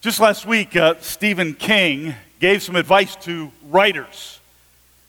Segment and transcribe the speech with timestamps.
[0.00, 4.38] Just last week, uh, Stephen King gave some advice to writers,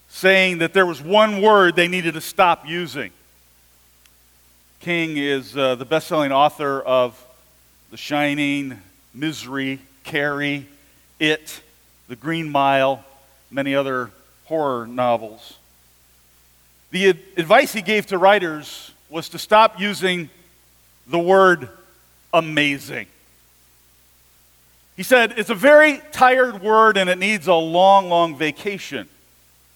[0.09, 3.12] saying that there was one word they needed to stop using.
[4.79, 7.23] King is uh, the best selling author of
[7.91, 8.81] The Shining,
[9.13, 10.66] Misery, Carrie,
[11.20, 11.62] It,
[12.08, 13.06] The Green Mile,
[13.52, 14.10] many other
[14.46, 15.60] horror novels.
[16.90, 20.32] The ad- advice he gave to writers was to stop using
[21.06, 21.70] the word
[22.34, 23.06] amazing.
[25.00, 29.07] He said, It's a very tired word and it needs a long, long vacation.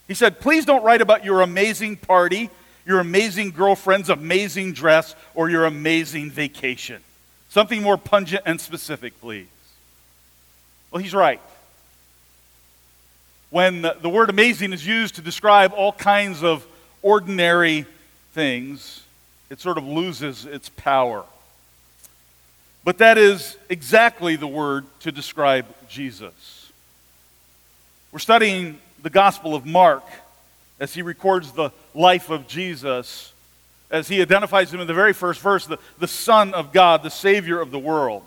[0.06, 2.50] He said, Please don't write about your amazing party,
[2.86, 7.02] your amazing girlfriend's amazing dress, or your amazing vacation.
[7.48, 9.48] Something more pungent and specific, please.
[10.92, 11.40] Well, he's right.
[13.50, 16.68] When the word amazing is used to describe all kinds of
[17.02, 17.86] ordinary
[18.34, 19.04] things,
[19.50, 21.24] it sort of loses its power.
[22.84, 26.72] But that is exactly the word to describe Jesus.
[28.12, 30.04] We're studying the Gospel of Mark
[30.80, 33.32] as he records the life of Jesus,
[33.90, 37.10] as he identifies him in the very first verse, the, the Son of God, the
[37.10, 38.24] Savior of the world.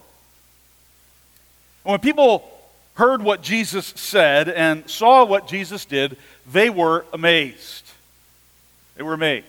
[1.84, 2.50] And when people
[2.94, 6.16] heard what Jesus said and saw what Jesus did,
[6.50, 7.84] they were amazed.
[8.96, 9.46] They were amazed.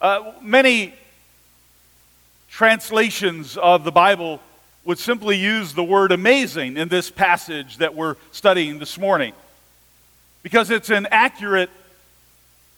[0.00, 0.94] Uh, many
[2.62, 4.38] translations of the Bible
[4.84, 9.32] would simply use the word amazing in this passage that we're studying this morning
[10.44, 11.70] because it's an accurate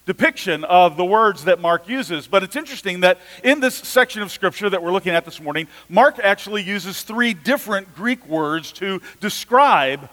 [0.06, 2.26] depiction of the words that Mark uses.
[2.26, 5.68] But it's interesting that in this section of Scripture that we're looking at this morning,
[5.90, 10.08] Mark actually uses three different Greek words to describe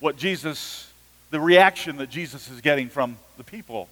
[0.00, 0.90] what Jesus,
[1.30, 3.88] the reaction that Jesus is getting from the people.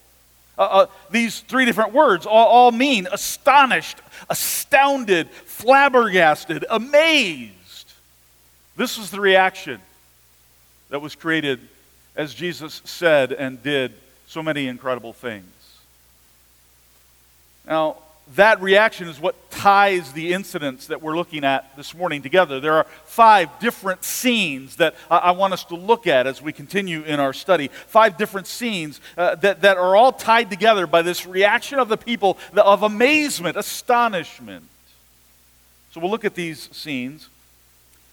[0.59, 7.92] Uh, uh, these three different words all, all mean astonished, astounded, flabbergasted, amazed.
[8.77, 9.81] This was the reaction
[10.91, 11.61] that was created
[12.17, 13.92] as Jesus said and did
[14.27, 15.44] so many incredible things.
[17.66, 17.97] Now,
[18.37, 22.61] that reaction is what ties the incidents that we're looking at this morning together.
[22.61, 27.03] There are five different scenes that I want us to look at as we continue
[27.03, 27.69] in our study.
[27.87, 31.97] Five different scenes uh, that, that are all tied together by this reaction of the
[31.97, 34.65] people of amazement, astonishment.
[35.93, 37.28] So we'll look at these scenes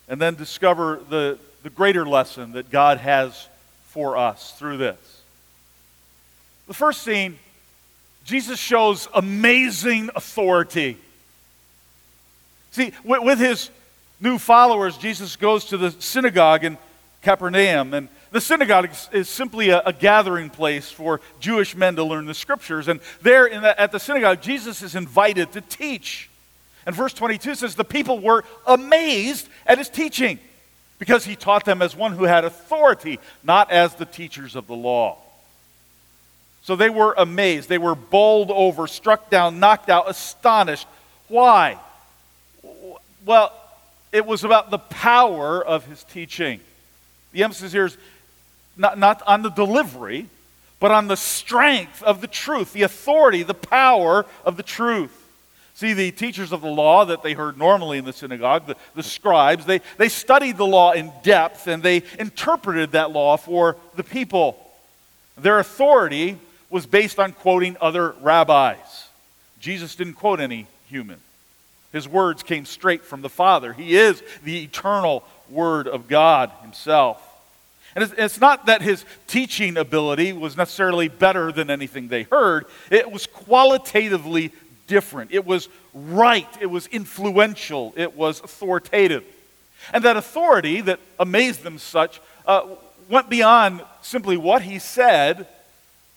[0.08, 3.48] and then discover the, the greater lesson that God has
[3.90, 5.22] for us through this.
[6.68, 7.38] The first scene
[8.26, 10.98] Jesus shows amazing authority.
[12.72, 13.70] See, with, his
[14.20, 16.78] new followers, Jesus goes to the synagogue in
[17.22, 17.94] Capernaum.
[17.94, 22.26] And the synagogue is, is simply a, a, gathering place for Jewish men to learn
[22.26, 22.88] the scriptures.
[22.88, 26.30] And there the, at the synagogue, Jesus is invited to teach.
[26.86, 30.40] And verse 22 says, The people were amazed at his teaching
[30.98, 34.76] because he taught them as one who had authority, not as the teachers of the
[34.76, 35.18] law.
[36.66, 37.70] So they were amazed.
[37.70, 40.88] They were bowled over, struck down, knocked out, astonished.
[41.28, 41.78] Why?
[43.24, 43.54] Well,
[44.12, 46.60] it was about the power of his teaching.
[47.34, 47.96] The emphasis here is
[48.76, 50.28] not, not on the delivery,
[50.80, 55.12] but on the strength of the truth, the authority, the power of the truth.
[55.76, 59.04] See, the teachers of the law that they heard normally in the synagogue, the, the
[59.04, 64.04] scribes, they, they studied the law in depth and they interpreted that law for the
[64.04, 64.58] people.
[65.38, 66.40] Their authority
[66.70, 69.08] was based on quoting other rabbis.
[69.60, 71.20] Jesus didn't quote any human.
[71.92, 73.72] His words came straight from the Father.
[73.74, 77.22] He is the eternal Word of God Himself.
[77.96, 83.10] And it's, not that his teaching ability was necessarily better than anything they heard, it
[83.10, 84.52] was qualitatively
[84.88, 85.32] different.
[85.32, 89.24] It was right, it was influential, it was authoritative.
[89.94, 92.68] And that authority that amazed them such uh,
[93.10, 95.48] went beyond simply what he said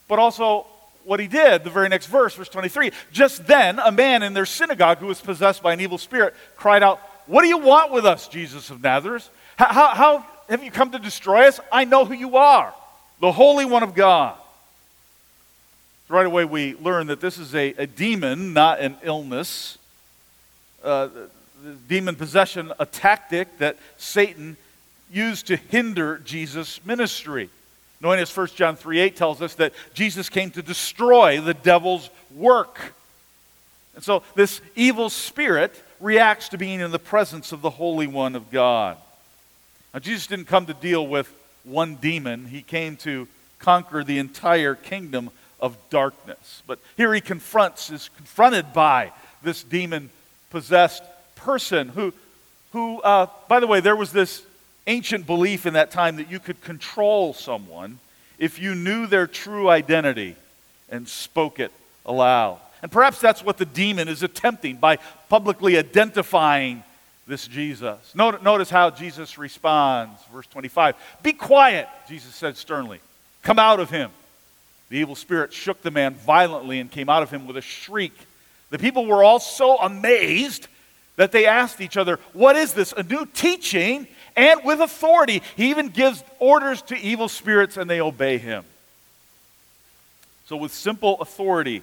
[0.08, 0.66] but also
[1.04, 2.92] what he did, the very next verse, verse 23.
[3.12, 6.82] Just then, a man in their synagogue who was possessed by an evil spirit cried
[6.82, 9.28] out, What do you want with us, Jesus of Nazareth?
[9.56, 11.60] How, how, how have you come to destroy us?
[11.72, 12.74] I know who you are,
[13.20, 14.36] the Holy One of God.
[16.08, 19.78] Right away, we learn that this is a, a demon, not an illness.
[20.82, 21.08] Uh,
[21.88, 24.56] demon possession, a tactic that Satan
[25.10, 27.50] used to hinder Jesus' ministry.
[28.00, 32.10] Knowing as 1 John 3 8 tells us that Jesus came to destroy the devil's
[32.34, 32.94] work.
[33.94, 38.36] And so this evil spirit reacts to being in the presence of the Holy One
[38.36, 38.96] of God.
[39.92, 41.32] Now, Jesus didn't come to deal with
[41.64, 43.26] one demon, he came to
[43.58, 45.30] conquer the entire kingdom
[45.60, 46.62] of darkness.
[46.66, 49.12] But here he confronts, is confronted by
[49.42, 50.10] this demon
[50.50, 51.02] possessed
[51.34, 52.14] person who,
[52.72, 54.42] who, uh, by the way, there was this
[54.88, 58.00] ancient belief in that time that you could control someone
[58.38, 60.34] if you knew their true identity
[60.90, 61.70] and spoke it
[62.06, 62.58] aloud.
[62.82, 64.98] And perhaps that's what the demon is attempting by
[65.28, 66.82] publicly identifying
[67.26, 68.14] this Jesus.
[68.14, 70.20] Notice how Jesus responds.
[70.32, 73.00] Verse 25 Be quiet, Jesus said sternly.
[73.42, 74.10] Come out of him.
[74.88, 78.14] The evil spirit shook the man violently and came out of him with a shriek.
[78.70, 80.68] The people were all so amazed
[81.16, 82.92] that they asked each other, What is this?
[82.92, 84.06] A new teaching
[84.38, 85.42] and with authority.
[85.56, 88.64] He even gives orders to evil spirits and they obey him.
[90.46, 91.82] So, with simple authority,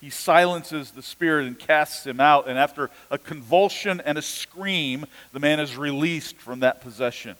[0.00, 2.48] he silences the spirit and casts him out.
[2.48, 7.36] And after a convulsion and a scream, the man is released from that possession.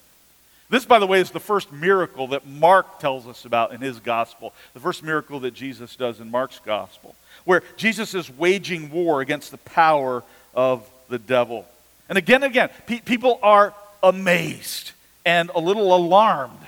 [0.68, 3.98] This, by the way, is the first miracle that Mark tells us about in his
[3.98, 4.52] gospel.
[4.74, 9.50] The first miracle that Jesus does in Mark's gospel, where Jesus is waging war against
[9.50, 10.22] the power
[10.54, 11.66] of the devil.
[12.08, 14.92] And again and again, pe- people are amazed
[15.24, 16.58] and a little alarmed.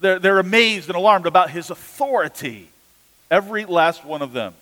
[0.00, 2.68] They're, they're amazed and alarmed about his authority.
[3.30, 4.54] Every last one of them.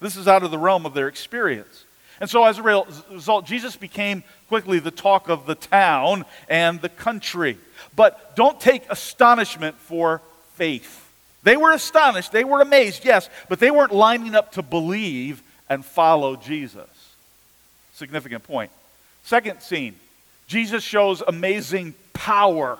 [0.00, 1.84] This is out of the realm of their experience.
[2.20, 6.90] And so, as a result, Jesus became quickly the talk of the town and the
[6.90, 7.56] country.
[7.96, 10.20] But don't take astonishment for
[10.54, 11.08] faith.
[11.42, 15.82] They were astonished, they were amazed, yes, but they weren't lining up to believe and
[15.82, 16.88] follow Jesus.
[17.94, 18.70] Significant point.
[19.24, 19.94] Second scene
[20.50, 22.76] Jesus shows amazing power.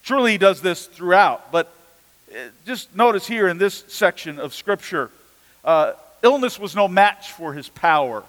[0.00, 1.70] Surely he does this throughout, but
[2.34, 5.10] uh, just notice here in this section of Scripture,
[5.62, 5.92] uh,
[6.22, 8.24] illness was no match for his power.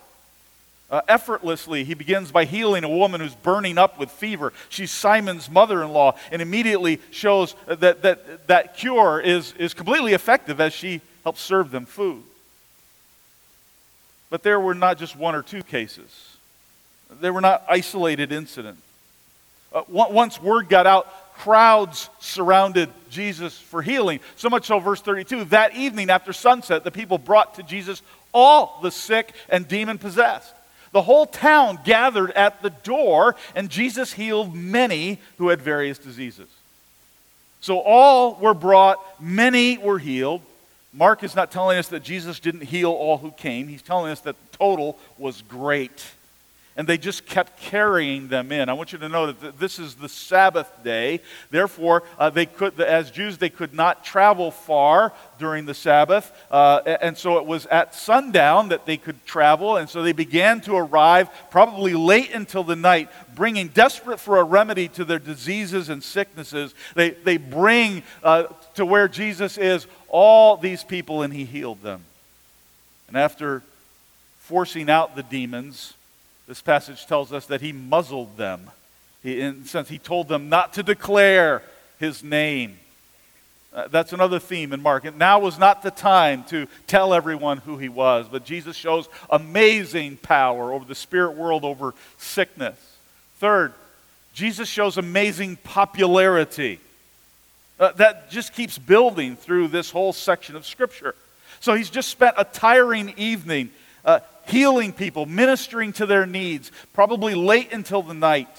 [0.92, 4.52] Uh, effortlessly, he begins by healing a woman who's burning up with fever.
[4.68, 10.12] She's Simon's mother in law, and immediately shows that, that that cure is, is completely
[10.12, 12.22] effective as she helps serve them food.
[14.30, 16.33] But there were not just one or two cases,
[17.22, 18.82] they were not isolated incidents.
[19.74, 24.20] Uh, once word got out, crowds surrounded Jesus for healing.
[24.36, 28.02] So much so, verse 32 that evening after sunset, the people brought to Jesus
[28.34, 30.54] all the sick and demon possessed.
[30.92, 36.48] The whole town gathered at the door, and Jesus healed many who had various diseases.
[37.62, 40.42] So all were brought, many were healed.
[40.94, 43.68] Mark is not telling us that Jesus didn't heal all who came.
[43.68, 46.06] He's telling us that the total was great
[46.76, 48.68] and they just kept carrying them in.
[48.68, 51.22] I want you to know that this is the Sabbath day.
[51.52, 56.32] Therefore, uh, they could, as Jews, they could not travel far during the Sabbath.
[56.50, 59.78] Uh, and so it was at sundown that they could travel.
[59.78, 64.44] And so they began to arrive, probably late until the night, bringing, desperate for a
[64.44, 66.74] remedy to their diseases and sicknesses.
[66.96, 72.04] They, they bring uh, to where Jesus is all these people, and he healed them.
[73.08, 73.62] And after
[74.40, 75.94] forcing out the demons,
[76.48, 78.70] this passage tells us that he muzzled them.
[79.22, 81.64] He, in sense, he told them not to declare
[82.00, 82.78] his name.
[83.74, 85.06] Uh, that's another theme in Mark.
[85.06, 89.08] And now was not the time to tell everyone who he was, but Jesus shows
[89.30, 92.78] amazing power over the spirit world, over sickness.
[93.40, 93.74] Third,
[94.34, 96.80] Jesus shows amazing popularity.
[97.80, 101.16] Uh, that just keeps building through this whole section of Scripture.
[101.60, 103.72] So he's just spent a tiring evening
[104.06, 108.50] uh, healing people, ministering to their needs, probably late until the night.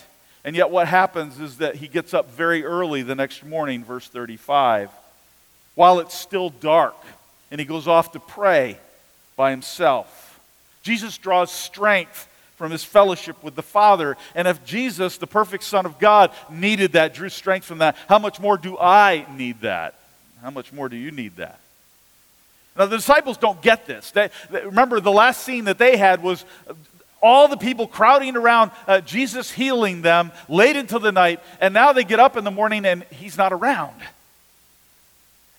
[0.44, 4.06] And yet, what happens is that he gets up very early the next morning, verse
[4.08, 4.90] 35,
[5.74, 6.96] while it's still dark,
[7.50, 8.78] and he goes off to pray
[9.36, 10.40] by himself.
[10.82, 14.16] Jesus draws strength from his fellowship with the Father.
[14.34, 18.18] And if Jesus, the perfect Son of God, needed that, drew strength from that, how
[18.18, 19.94] much more do I need that?
[20.42, 21.58] How much more do you need that?
[22.76, 24.10] Now, the disciples don't get this.
[24.10, 26.44] They, they, remember, the last scene that they had was
[27.22, 31.92] all the people crowding around uh, Jesus healing them late into the night, and now
[31.92, 33.94] they get up in the morning and he's not around.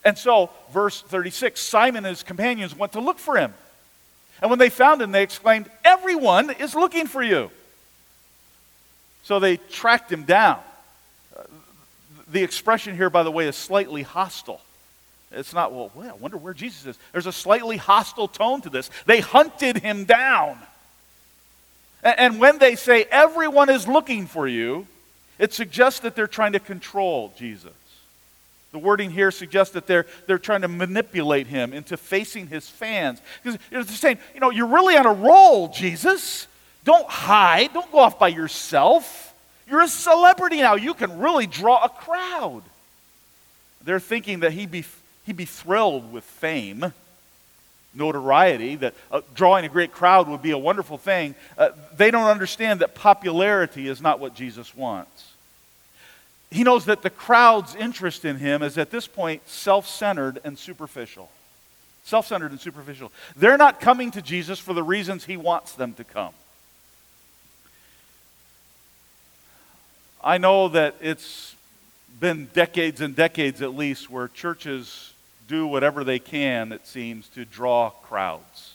[0.03, 3.53] And so, verse 36 Simon and his companions went to look for him.
[4.41, 7.50] And when they found him, they exclaimed, Everyone is looking for you.
[9.24, 10.60] So they tracked him down.
[11.36, 11.43] Uh,
[12.27, 14.62] the expression here, by the way, is slightly hostile.
[15.35, 16.99] It's not, well, well, I wonder where Jesus is.
[17.11, 18.89] There's a slightly hostile tone to this.
[19.05, 20.57] They hunted him down.
[22.03, 24.87] And, and when they say everyone is looking for you,
[25.37, 27.73] it suggests that they're trying to control Jesus.
[28.71, 33.21] The wording here suggests that they're, they're trying to manipulate him into facing his fans.
[33.43, 36.47] Because they're saying, you know, you're really on a roll, Jesus.
[36.83, 37.73] Don't hide.
[37.73, 39.33] Don't go off by yourself.
[39.67, 40.75] You're a celebrity now.
[40.75, 42.63] You can really draw a crowd.
[43.83, 44.83] They're thinking that he be,
[45.25, 46.94] he'd be thrilled with fame.
[47.94, 52.27] notoriety, that uh, drawing a great crowd would be a wonderful thing, uh, they don't
[52.27, 55.32] understand that popularity is not what Jesus wants.
[56.51, 60.58] He knows that the crowd's interest in him is at this point self centered and
[60.58, 61.29] superficial.
[62.03, 63.12] Self centered and superficial.
[63.36, 66.34] They're not coming to Jesus for the reasons he wants them to come.
[70.24, 71.55] I know that it's
[72.20, 75.13] been decades and decades at least where churches
[75.47, 78.73] do whatever they can, it seems, to draw crowds.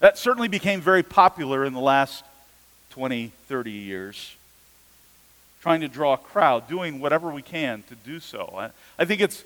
[0.00, 2.24] That certainly became very popular in the last
[2.90, 4.36] 20, 30 years.
[5.62, 8.70] Trying to draw a crowd, doing whatever we can to do so.
[8.98, 9.44] I, think it's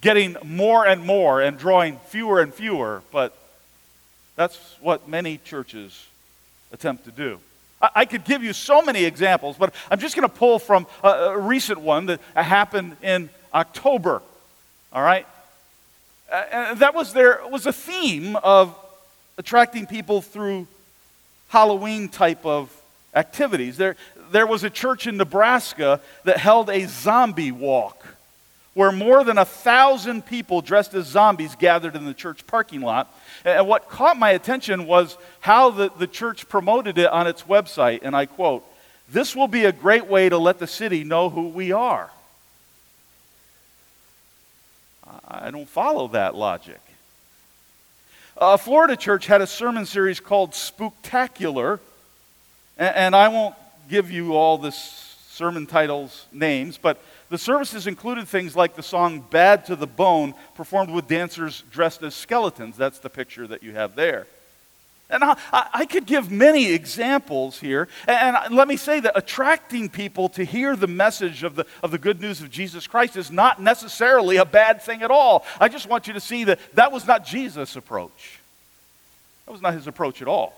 [0.00, 3.36] getting more and more and drawing fewer and fewer, but
[4.36, 6.06] that's what many churches
[6.72, 7.38] attempt to do.
[7.82, 11.38] I, could give you so many examples, but I'm just going to pull from a
[11.38, 14.22] recent one that happened in October
[14.92, 15.26] all right?
[16.30, 18.74] Uh, that was there was a theme of
[19.38, 20.66] attracting people through
[21.48, 22.74] Halloween type of
[23.14, 23.76] activities.
[23.76, 23.96] There,
[24.30, 28.06] there was a church in Nebraska that held a zombie walk
[28.74, 33.12] where more than a thousand people dressed as zombies gathered in the church parking lot.
[33.44, 38.00] And what caught my attention was how the, the church promoted it on its website.
[38.02, 38.64] And I quote,
[39.08, 42.10] This will be a great way to let the city know who we are.
[45.26, 46.80] I don't follow that logic.
[48.36, 51.80] A Florida church had a sermon series called Spooktacular,
[52.78, 53.54] and I won't
[53.88, 59.24] give you all the sermon titles names, but the services included things like the song
[59.30, 62.76] Bad to the Bone, performed with dancers dressed as skeletons.
[62.76, 64.26] That's the picture that you have there.
[65.10, 67.88] And I, I, could give many examples here.
[68.06, 71.98] And let me say that attracting people to hear the message of the, of the
[71.98, 75.44] good news of Jesus Christ is not necessarily a bad thing at all.
[75.58, 78.38] I just want you to see that that was not Jesus' approach.
[79.46, 80.54] That was not his approach at all.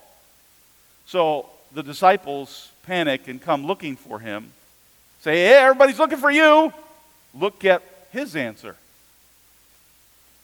[1.06, 4.52] So the disciples panic and come looking for him.
[5.23, 6.73] Say, hey, everybody's looking for you.
[7.35, 7.82] Look at
[8.12, 8.76] his answer.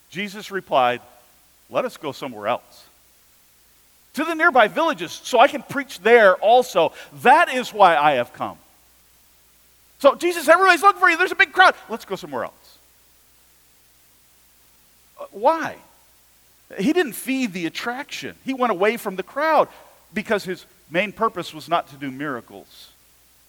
[0.09, 1.03] Jesus replied,
[1.69, 2.88] Let us go somewhere else
[4.19, 6.93] to the nearby villages so I can preach there also.
[7.23, 8.59] That is why I have come.
[10.01, 11.17] So, Jesus, everybody's looking for you.
[11.17, 11.77] There's a big crowd.
[11.89, 12.79] Let's go somewhere else.
[15.21, 15.77] Uh, why?
[16.79, 19.69] He didn't feed the attraction, he went away from the crowd
[20.13, 22.91] because his main purpose was not to do miracles,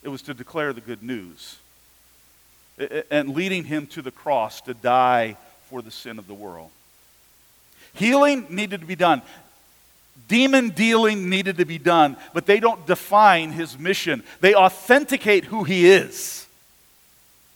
[0.03, 1.57] it was to declare the good news
[3.09, 5.35] and leading him to the cross to die
[5.67, 6.69] for the sin of the world.
[7.93, 9.23] Healing needed to be done.
[10.27, 14.23] Demon dealing needed to be done, but they don't define his mission.
[14.41, 16.45] They authenticate who he is.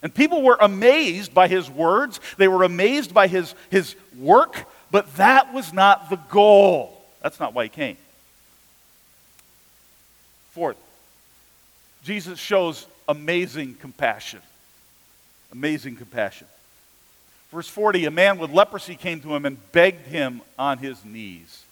[0.01, 5.15] And people were amazed by his words, they were amazed by his, his work, but
[5.15, 7.01] that was not the goal.
[7.21, 7.97] That's not why he came.
[10.51, 10.77] Fourth,
[12.03, 14.41] Jesus shows amazing compassion.
[15.51, 16.47] Amazing compassion.
[17.51, 21.62] Verse 40 a man with leprosy came to him and begged him on his knees.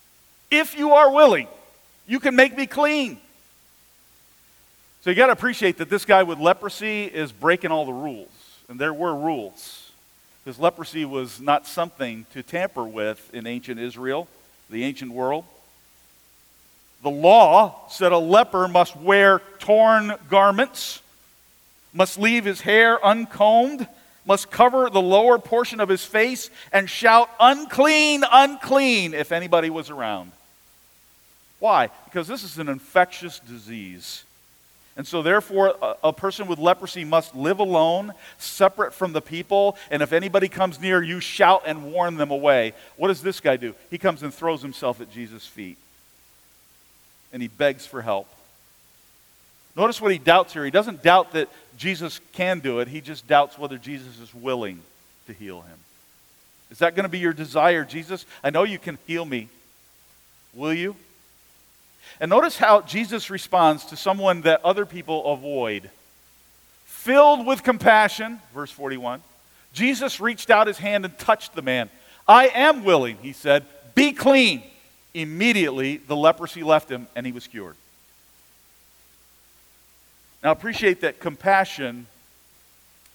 [0.52, 1.48] If you are willing,
[2.06, 3.20] you can make me clean.
[5.02, 8.30] So you got to appreciate that this guy with leprosy is breaking all the rules.
[8.70, 9.92] And there were rules.
[10.44, 14.28] Because leprosy was not something to tamper with in ancient Israel,
[14.70, 15.46] the ancient world.
[17.02, 21.02] The law said a leper must wear torn garments,
[21.94, 23.88] must leave his hair uncombed,
[24.26, 29.90] must cover the lower portion of his face, and shout, Unclean, unclean, if anybody was
[29.90, 30.32] around.
[31.62, 31.92] Why?
[32.06, 34.24] Because this is an infectious disease.
[34.98, 39.78] And so, therefore, a, a, person with leprosy must live alone, separate from the people,
[39.92, 42.74] and if anybody comes near, you shout and warn them away.
[42.98, 43.76] What does this guy do?
[43.92, 45.78] He comes and throws himself at Jesus' feet,
[47.32, 48.28] and he begs for help.
[49.78, 50.66] Notice what he doubts here.
[50.66, 54.82] He doesn't doubt that Jesus can do it, he just doubts whether Jesus is willing
[55.28, 55.78] to heal him.
[56.72, 58.26] Is that going to be your desire, Jesus?
[58.44, 59.48] I know you can heal me.
[60.56, 60.96] Will you?
[62.20, 65.90] And notice how Jesus responds to someone that other people avoid.
[66.86, 69.22] Filled with compassion, verse 41,
[69.74, 71.90] Jesus reached out his hand and touched the man.
[72.28, 73.66] I am willing, he said,
[73.96, 74.64] be clean.
[75.14, 77.76] Immediately, the leprosy left him and he was cured.
[80.44, 82.08] Now, appreciate that compassion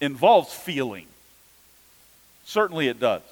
[0.00, 1.06] involves feeling.
[2.44, 3.22] Certainly, it does.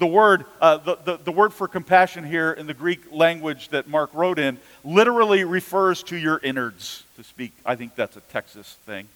[0.00, 3.86] The word, uh, the, the, the word for compassion here in the Greek language that
[3.86, 7.52] Mark wrote in literally refers to your innards, to speak.
[7.66, 9.06] I think that's a Texas thing.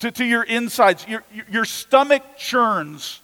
[0.00, 3.20] To, to your insides, your, your stomach churns.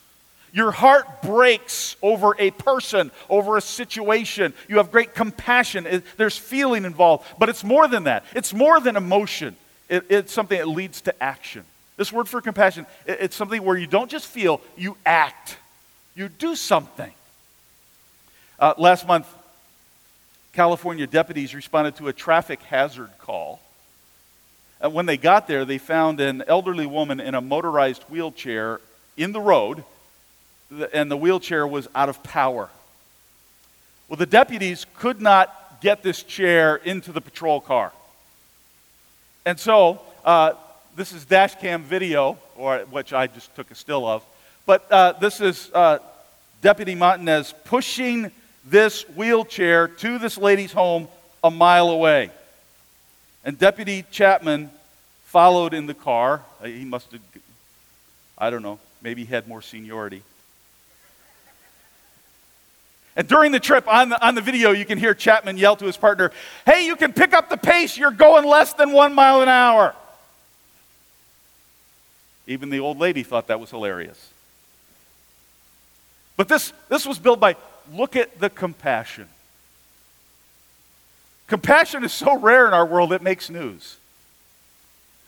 [0.52, 4.52] Your heart breaks over a person, over a situation.
[4.68, 6.02] You have great compassion.
[6.16, 7.26] There's feeling involved.
[7.36, 9.56] But it's more than that, it's more than emotion.
[9.88, 11.64] It, it's something that leads to action.
[11.96, 15.56] This word for compassion, it, it's something where you don't just feel, you act,
[16.20, 17.10] you do something.
[18.58, 19.26] Uh, last month,
[20.52, 23.58] California deputies responded to a traffic hazard call.
[24.84, 28.82] Uh, when they got there, they found an elderly woman in a motorized wheelchair
[29.16, 29.82] in the road
[30.92, 32.68] and the wheelchair was out of power.
[34.06, 37.92] Well, the deputies could not get this chair into the patrol car.
[39.46, 40.52] And so, uh,
[40.96, 44.22] this is dash cam video, or, which I just took a still of.
[44.66, 45.98] But uh, this is uh,
[46.62, 48.30] Deputy Montanez pushing
[48.64, 51.08] this wheelchair to this lady's home
[51.42, 52.30] a mile away.
[53.44, 54.70] And Deputy Chapman
[55.24, 56.42] followed in the car.
[56.62, 57.20] Uh, he must have,
[58.36, 60.22] I don't know, maybe he had more seniority.
[63.16, 65.84] And during the trip, on the, on the video, you can hear Chapman yell to
[65.84, 66.30] his partner,
[66.64, 67.96] Hey, you can pick up the pace.
[67.96, 69.94] You're going less than one mile an hour.
[72.46, 74.32] Even the old lady thought that was hilarious.
[76.40, 77.54] But this, this was built by
[77.92, 79.28] look at the compassion.
[81.48, 83.98] Compassion is so rare in our world, it makes news.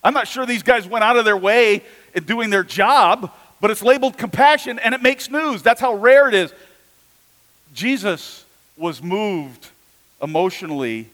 [0.02, 1.82] I'm not sure these guys went out of their way
[2.14, 5.60] in doing their job, but it's labeled compassion and it makes news.
[5.60, 6.50] That's how rare it is.
[7.74, 8.46] Jesus
[8.78, 9.68] was moved
[10.22, 11.10] emotionally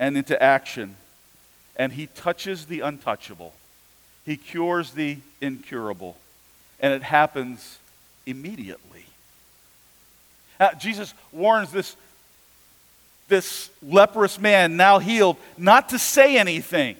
[0.00, 0.96] and into action,
[1.76, 3.54] and he touches the untouchable.
[4.26, 6.16] He cures the incurable,
[6.80, 7.78] and it happens
[8.26, 9.04] immediately.
[10.58, 11.96] Uh, Jesus warns this,
[13.28, 16.96] this leprous man, now healed, not to say anything.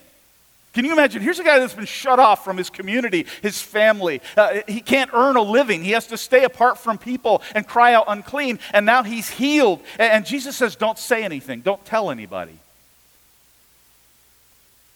[0.75, 1.23] Can you imagine?
[1.23, 4.21] Here's a guy that's been shut off from his community, his family.
[4.37, 5.83] Uh, he can't earn a living.
[5.83, 8.61] He has to stay apart from people and cry out unclean.
[8.73, 9.81] And now he's healed.
[9.99, 12.59] And, and Jesus says, Don't say anything, don't tell anybody.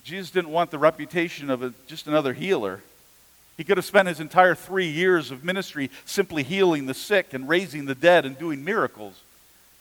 [0.04, 2.80] Jesus didn't want the reputation of a, just another healer.
[3.56, 7.48] He could have spent his entire three years of ministry simply healing the sick and
[7.48, 9.20] raising the dead and doing miracles.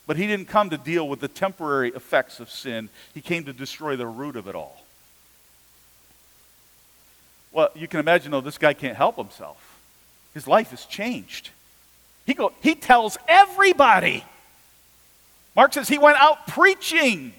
[0.08, 3.54] But he didn't come to deal with the temporary effects of sin, he came to
[3.54, 4.78] destroy the root of it all.
[7.52, 9.80] Well, you can imagine, though, this guy can't help himself.
[10.34, 11.50] His life has changed.
[12.26, 14.24] He, go, he tells everybody.
[15.56, 17.34] Mark says he went out preaching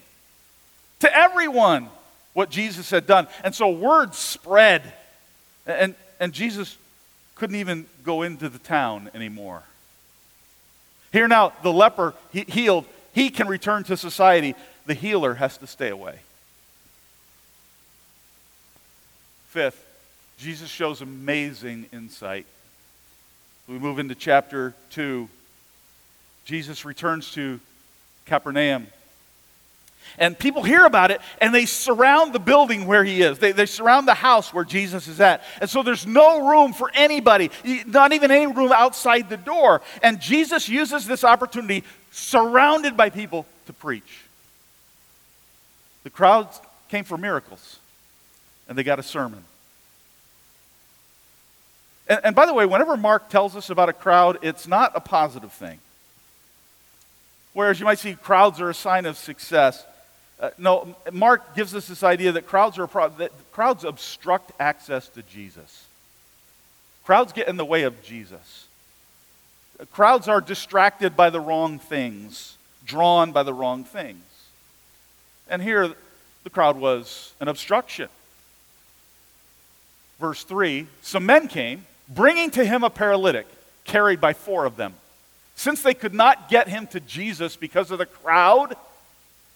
[0.99, 1.89] to everyone
[2.33, 3.27] what Jesus had done.
[3.43, 4.93] And so word spread.
[5.65, 6.77] And, and Jesus
[7.35, 9.61] couldn't even go into the town anymore.
[11.11, 14.55] Here now, the leper he, healed, he can return to society.
[14.85, 16.19] The healer has to stay away.
[19.49, 19.85] Fifth,
[20.37, 22.45] Jesus shows amazing insight.
[23.67, 25.27] We move into chapter 2.
[26.45, 27.59] Jesus returns to
[28.25, 28.87] Capernaum.
[30.17, 33.39] And people hear about it and they surround the building where he is.
[33.39, 35.43] They, they surround the house where Jesus is at.
[35.59, 37.49] And so there's no room for anybody,
[37.85, 39.81] not even any room outside the door.
[40.01, 44.21] And Jesus uses this opportunity, surrounded by people, to preach.
[46.03, 47.79] The crowds came for miracles
[48.67, 49.43] and they got a sermon.
[52.07, 54.99] And, and by the way, whenever Mark tells us about a crowd, it's not a
[54.99, 55.79] positive thing.
[57.53, 59.85] Whereas you might see crowds are a sign of success.
[60.39, 65.07] Uh, no, Mark gives us this idea that crowds are pro- that crowds obstruct access
[65.09, 65.85] to Jesus.
[67.05, 68.67] Crowds get in the way of Jesus.
[69.79, 74.23] Uh, crowds are distracted by the wrong things, drawn by the wrong things.
[75.49, 75.93] And here,
[76.43, 78.09] the crowd was an obstruction.
[80.19, 83.47] Verse 3 Some men came bringing to him a paralytic
[83.85, 84.93] carried by four of them.
[85.55, 88.75] Since they could not get him to Jesus because of the crowd,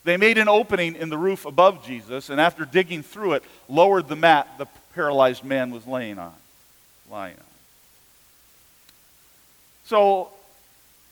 [0.07, 4.07] they made an opening in the roof above Jesus, and after digging through it, lowered
[4.07, 6.33] the mat the paralyzed man was laying on,
[7.11, 7.43] lying on.
[9.83, 10.29] So,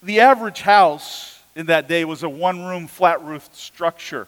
[0.01, 4.27] the average house in that day was a one room, flat roofed structure.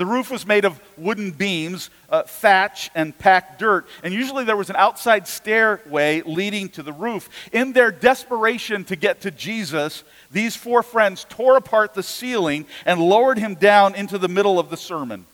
[0.00, 3.86] The roof was made of wooden beams, uh, thatch, and packed dirt.
[4.02, 7.28] And usually there was an outside stairway leading to the roof.
[7.52, 12.98] In their desperation to get to Jesus, these four friends tore apart the ceiling and
[12.98, 15.26] lowered him down into the middle of the sermon.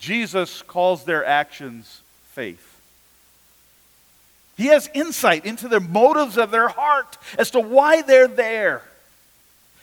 [0.00, 2.80] Jesus calls their actions faith.
[4.56, 8.80] He has insight into the motives of their heart as to why they're there.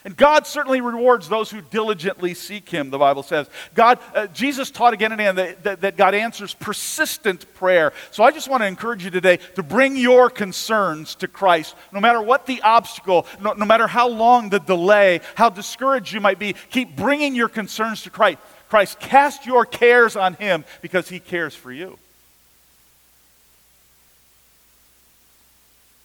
[0.06, 3.50] And God certainly rewards those who diligently seek Him, the Bible says.
[3.74, 7.92] God, uh, Jesus taught again and again that, that, that, God answers persistent prayer.
[8.12, 11.74] So I just want to encourage you today to bring your concerns to Christ.
[11.90, 16.20] No matter what the obstacle, no, no matter how long the delay, how discouraged you
[16.20, 18.38] might be, keep bringing your concerns to Christ.
[18.68, 21.98] Christ, cast your cares on Him because He cares for you.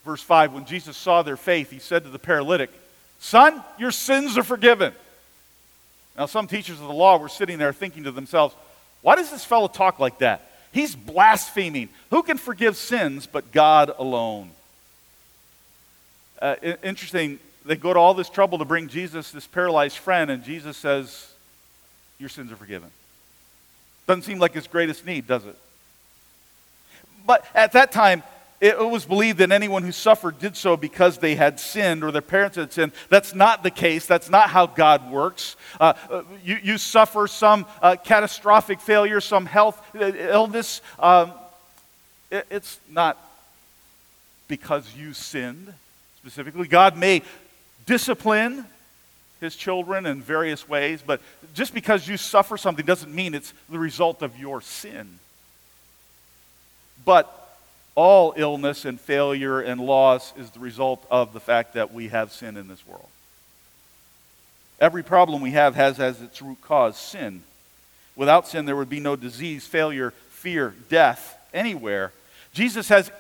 [0.04, 2.72] Verse 5 When Jesus saw their faith, He said to the paralytic,
[3.22, 4.94] Son, your sins are forgiven.
[6.18, 8.56] Now, some teachers of the law were sitting there thinking to themselves,
[9.02, 10.52] why does this fellow talk like that?
[10.72, 11.90] He's blaspheming.
[12.10, 14.50] Who can forgive sins but God alone?
[16.42, 20.44] Uh, interesting, they go to all this trouble to bring Jesus this paralyzed friend, and
[20.44, 21.32] Jesus says,
[22.20, 22.90] Your sins are forgiven.
[24.08, 25.56] Doesn't seem like his greatest need, does it?
[27.28, 28.24] But at that time,
[28.62, 32.22] it was believed that anyone who suffered did so because they had sinned or their
[32.22, 32.92] parents had sinned.
[33.10, 34.06] That's not the case.
[34.06, 35.56] That's not how God works.
[35.80, 40.82] Uh, uh you, you, suffer some uh, catastrophic failure, some health uh, illness.
[41.00, 41.32] Um,
[42.30, 43.18] it, it's not
[44.48, 45.74] because you sinned
[46.20, 46.68] specifically.
[46.68, 47.24] God may
[47.88, 48.66] discipline
[49.40, 51.20] his children in various ways, but
[51.56, 55.18] just because you suffer something doesn't mean it's the result of your sin.
[57.04, 57.41] But
[57.96, 62.32] all illness and failure and loss is the result of the fact that we have
[62.32, 63.08] sin in this world.
[64.80, 67.44] Every problem we have has as its root cause sin.
[68.16, 72.12] Without sin, there would be no disease, failure, fear, death anywhere.
[72.54, 73.12] Jesus has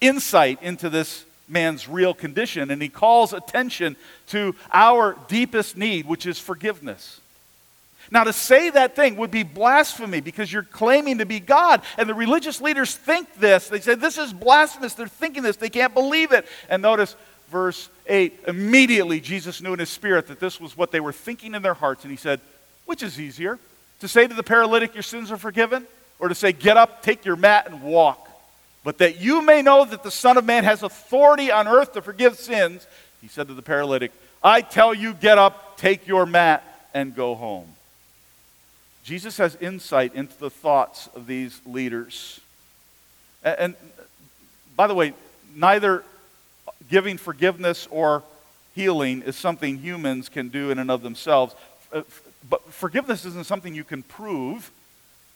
[0.00, 3.96] insight into this man's real condition, and he calls attention
[4.28, 7.20] to our deepest need, which is forgiveness.
[8.10, 11.82] Now, to say that thing would be blasphemy because you're claiming to be God.
[11.96, 13.68] And the religious leaders think this.
[13.68, 14.94] They say, This is blasphemous.
[14.94, 15.56] They're thinking this.
[15.56, 16.46] They can't believe it.
[16.68, 17.14] And notice
[17.50, 21.54] verse 8 immediately Jesus knew in his spirit that this was what they were thinking
[21.54, 22.02] in their hearts.
[22.02, 22.40] And he said,
[22.84, 23.58] Which is easier?
[24.00, 25.86] To say to the paralytic, Your sins are forgiven?
[26.18, 28.28] Or to say, Get up, take your mat, and walk?
[28.82, 32.02] But that you may know that the Son of Man has authority on earth to
[32.02, 32.86] forgive sins,
[33.20, 34.10] he said to the paralytic,
[34.42, 37.68] I tell you, get up, take your mat, and go home.
[39.02, 42.40] Jesus has insight into the thoughts of these leaders.
[43.42, 43.74] And, and
[44.76, 45.14] by the way,
[45.54, 46.04] neither
[46.88, 48.22] giving forgiveness or
[48.74, 51.54] healing is something humans can do in and of themselves.
[51.92, 52.02] Uh,
[52.48, 54.70] but forgiveness isn't something you can prove,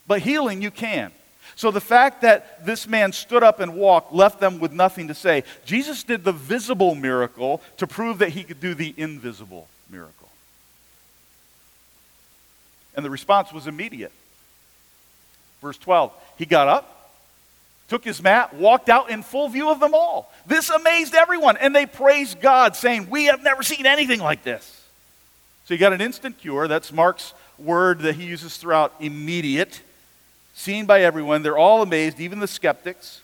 [0.06, 1.12] but healing you can.
[1.56, 5.14] So the fact that this man stood up and walked left them with nothing to
[5.14, 5.44] say.
[5.64, 10.28] Jesus did the visible miracle to prove that he could do the invisible miracle.
[12.96, 14.12] And the response was immediate.
[15.60, 17.10] Verse 12 He got up,
[17.88, 20.32] took his mat, walked out in full view of them all.
[20.46, 24.82] This amazed everyone, and they praised God, saying, We have never seen anything like this.
[25.66, 26.68] So he got an instant cure.
[26.68, 29.80] That's Mark's word that he uses throughout immediate,
[30.54, 31.42] seen by everyone.
[31.42, 33.22] They're all amazed, even the skeptics.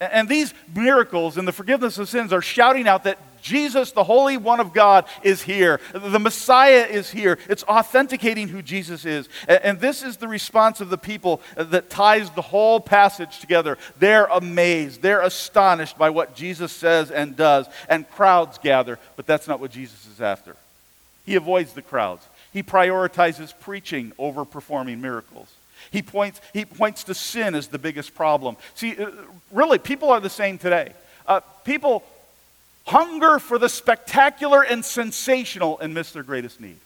[0.00, 4.36] And these miracles and the forgiveness of sins are shouting out that Jesus, the Holy
[4.36, 5.80] One of God, is here.
[5.92, 7.38] The Messiah is here.
[7.48, 9.28] It's authenticating who Jesus is.
[9.46, 13.78] And this is the response of the people that ties the whole passage together.
[13.98, 18.98] They're amazed, they're astonished by what Jesus says and does, and crowds gather.
[19.16, 20.56] But that's not what Jesus is after.
[21.26, 25.52] He avoids the crowds, he prioritizes preaching over performing miracles.
[25.90, 28.56] He points, he points to sin as the biggest problem.
[28.74, 29.10] See, uh,
[29.52, 30.92] really, people are the same today.
[31.26, 32.02] Uh, people
[32.88, 36.78] hunger for the spectacular and sensational and miss their greatest need.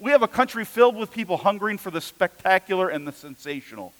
[0.00, 3.92] We have a country filled with people hungering for the spectacular and the sensational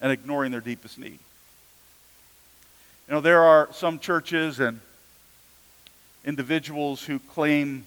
[0.00, 1.18] and ignoring their deepest need.
[3.06, 4.80] You know, there are some churches and
[6.24, 7.86] individuals who claim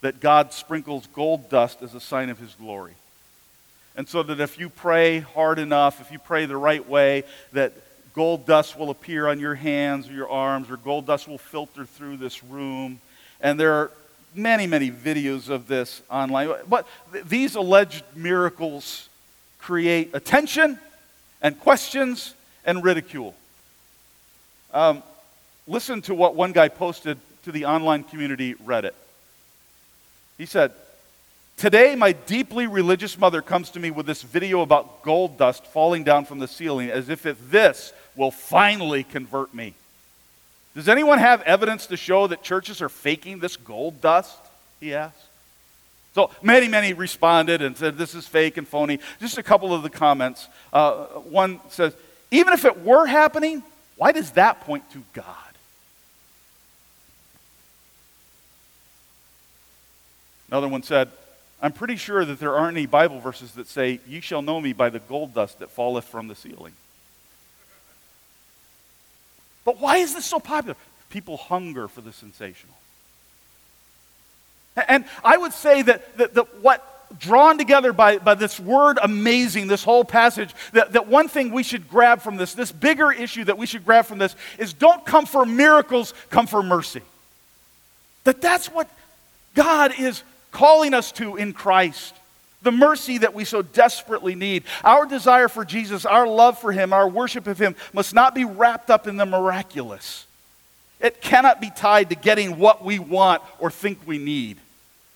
[0.00, 2.94] that God sprinkles gold dust as a sign of his glory.
[3.96, 7.72] And so that if you pray hard enough, if you pray the right way, that
[8.14, 11.84] gold dust will appear on your hands or your arms, or gold dust will filter
[11.84, 13.00] through this room.
[13.40, 13.90] And there are
[14.34, 16.50] many, many videos of this online.
[16.68, 19.08] But th- these alleged miracles
[19.58, 20.78] create attention
[21.42, 23.34] and questions and ridicule.
[24.72, 25.02] Um,
[25.66, 28.92] listen to what one guy posted to the online community Reddit.
[30.38, 30.72] He said,
[31.56, 36.02] Today, my deeply religious mother comes to me with this video about gold dust falling
[36.02, 39.74] down from the ceiling as if it, this will finally convert me.
[40.74, 44.36] Does anyone have evidence to show that churches are faking this gold dust?
[44.80, 45.16] He asked.
[46.14, 49.00] So many, many responded and said, This is fake and phony.
[49.20, 50.48] Just a couple of the comments.
[50.72, 51.94] Uh, one says,
[52.30, 53.62] Even if it were happening,
[53.96, 55.26] why does that point to God?
[60.48, 61.08] Another one said,
[61.60, 64.72] I'm pretty sure that there aren't any Bible verses that say, Ye shall know me
[64.72, 66.74] by the gold dust that falleth from the ceiling.
[69.64, 70.76] But why is this so popular?
[71.10, 72.74] People hunger for the sensational.
[74.88, 79.68] And I would say that, that, that what drawn together by, by this word amazing,
[79.68, 83.44] this whole passage, that, that one thing we should grab from this, this bigger issue
[83.44, 87.02] that we should grab from this, is don't come for miracles, come for mercy.
[88.24, 88.88] That that's what
[89.54, 92.14] God is calling us to in Christ.
[92.64, 94.64] The mercy that we so desperately need.
[94.82, 98.44] Our desire for Jesus, our love for Him, our worship of Him must not be
[98.44, 100.26] wrapped up in the miraculous.
[100.98, 104.56] It cannot be tied to getting what we want or think we need.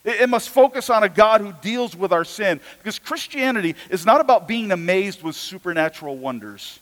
[0.05, 2.61] It must focus on a God who deals with our sin.
[2.79, 6.79] Because Christianity is not about being amazed with supernatural wonders,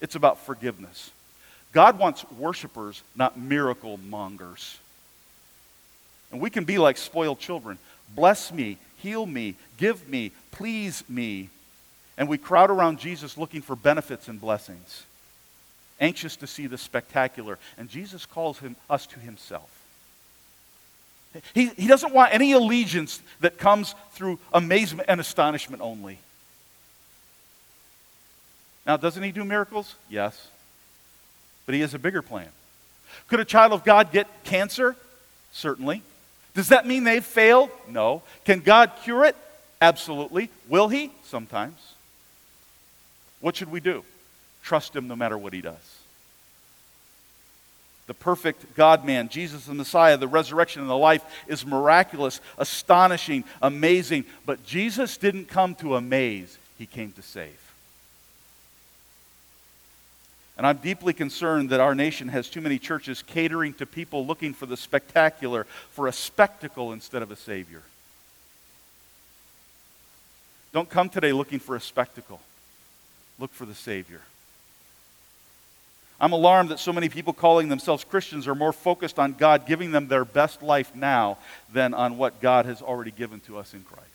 [0.00, 1.10] it's about forgiveness.
[1.72, 4.78] God wants worshipers, not miracle mongers.
[6.30, 7.78] And we can be like spoiled children.
[8.14, 11.50] Bless me, heal me, give me, please me.
[12.18, 15.04] And we crowd around Jesus looking for benefits and blessings,
[16.00, 17.58] anxious to see the spectacular.
[17.76, 19.70] And Jesus calls him, us to himself.
[21.54, 26.18] He, he doesn't want any allegiance that comes through amazement and astonishment only.
[28.86, 29.96] Now, doesn't he do miracles?
[30.08, 30.48] Yes.
[31.66, 32.48] But he has a bigger plan.
[33.28, 34.96] Could a child of God get cancer?
[35.52, 36.02] Certainly.
[36.56, 37.70] Does that mean they've failed?
[37.88, 38.22] No.
[38.44, 39.36] Can God cure it?
[39.80, 40.50] Absolutely.
[40.68, 41.12] Will he?
[41.22, 41.78] Sometimes.
[43.40, 44.02] What should we do?
[44.64, 45.96] Trust him no matter what he does
[48.06, 53.44] the perfect God man, Jesus the Messiah, the resurrection and the life is miraculous, astonishing,
[53.60, 54.24] amazing.
[54.44, 57.65] But Jesus didn't come to amaze, he came to save.
[60.56, 64.54] And I'm deeply concerned that our nation has too many churches catering to people looking
[64.54, 67.82] for the spectacular, for a spectacle instead of a Savior.
[70.72, 72.40] Don't come today looking for a spectacle,
[73.38, 74.20] look for the Savior.
[76.18, 79.92] I'm alarmed that so many people calling themselves Christians are more focused on God giving
[79.92, 81.36] them their best life now
[81.70, 84.06] than on what God has already given to us in Christ.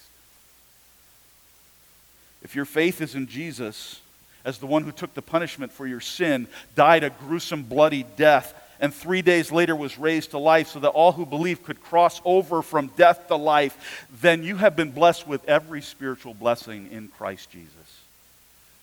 [2.42, 4.02] If your faith is in Jesus
[4.46, 8.54] as the one who took the punishment for your sin, died a gruesome, bloody death,
[8.80, 12.20] and three days later was raised to life so that all who believe could cross
[12.26, 17.08] over from death to life, then you have been blessed with every spiritual blessing in
[17.10, 17.70] Christ Jesus.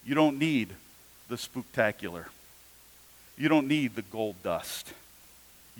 [0.07, 0.69] You don't need
[1.29, 2.29] the spectacular.
[3.37, 4.93] You don't need the gold dust.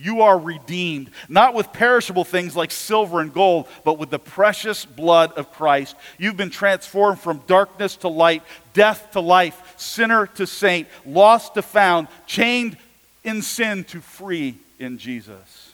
[0.01, 4.85] You are redeemed, not with perishable things like silver and gold, but with the precious
[4.85, 5.97] blood of Christ.
[6.19, 11.63] You've been transformed from darkness to light, death to life, sinner to saint, lost to
[11.63, 12.77] found, chained
[13.25, 15.73] in sin to free in Jesus.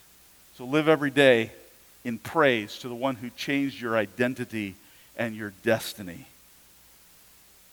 [0.57, 1.53] So live every day
[2.03, 4.75] in praise to the one who changed your identity
[5.19, 6.27] and your destiny.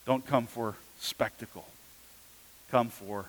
[0.04, 1.66] Don't come for spectacle,
[2.70, 3.24] come for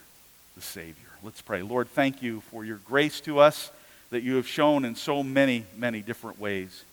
[0.56, 0.96] the Savior.
[1.24, 1.62] Let's pray.
[1.62, 3.72] Lord, thank you for your grace to us
[4.10, 6.84] that you have shown in so many, many different ways.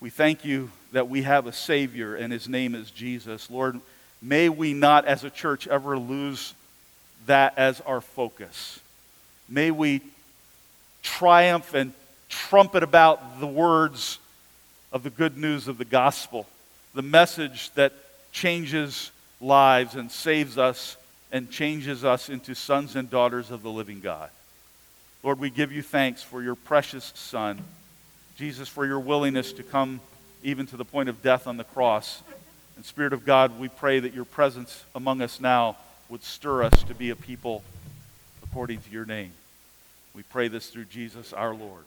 [0.00, 3.50] We thank you that we have a Savior, and his name is Jesus.
[3.50, 3.80] Lord,
[4.20, 6.52] may we not as a church ever lose
[7.26, 8.80] that as our focus.
[9.48, 10.02] May we
[11.02, 11.92] triumph and
[12.28, 14.18] trumpet about the words
[14.92, 16.46] of the good news of the gospel,
[16.94, 17.92] the message that
[18.32, 20.96] changes lives and saves us
[21.32, 24.30] and changes us into sons and daughters of the living God.
[25.22, 27.62] Lord, we give you thanks for your precious Son,
[28.36, 30.00] Jesus, for your willingness to come
[30.42, 32.22] even to the point of death on the cross.
[32.76, 35.76] And Spirit of God, we pray that your presence among us now
[36.08, 37.64] would stir us to be a people
[38.44, 39.32] according to your name.
[40.14, 41.84] We pray this through Jesus our Lord.